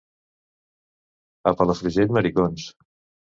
A 1.51 1.53
Palafrugell, 1.59 2.15
maricons. 2.17 2.65